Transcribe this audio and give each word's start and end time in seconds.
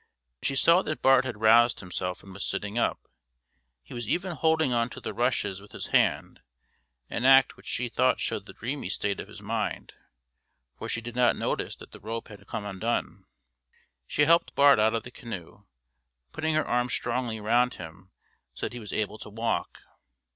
She 0.41 0.55
saw 0.55 0.81
that 0.81 1.03
Bart 1.03 1.25
had 1.25 1.41
roused 1.41 1.79
himself 1.79 2.23
and 2.23 2.33
was 2.33 2.43
sitting 2.43 2.75
up. 2.75 3.07
He 3.83 3.93
was 3.93 4.07
even 4.07 4.31
holding 4.31 4.73
on 4.73 4.89
to 4.89 4.99
the 4.99 5.13
rushes 5.13 5.61
with 5.61 5.73
his 5.73 5.85
hand 5.93 6.41
an 7.11 7.23
act 7.23 7.55
which 7.55 7.67
she 7.67 7.87
thought 7.87 8.19
showed 8.19 8.47
the 8.47 8.53
dreamy 8.53 8.89
state 8.89 9.19
of 9.19 9.27
his 9.27 9.43
mind, 9.43 9.93
for 10.75 10.89
she 10.89 11.01
did 11.01 11.15
not 11.15 11.35
notice 11.35 11.75
that 11.75 11.91
the 11.91 11.99
rope 11.99 12.29
had 12.29 12.47
come 12.47 12.65
undone. 12.65 13.25
She 14.07 14.25
helped 14.25 14.55
Bart 14.55 14.79
out 14.79 14.95
of 14.95 15.03
the 15.03 15.11
canoe, 15.11 15.65
putting 16.31 16.55
her 16.55 16.65
arm 16.65 16.89
strongly 16.89 17.39
round 17.39 17.75
him 17.75 18.09
so 18.55 18.65
that 18.65 18.73
he 18.73 18.79
was 18.79 18.91
able 18.91 19.19
to 19.19 19.29
walk. 19.29 19.81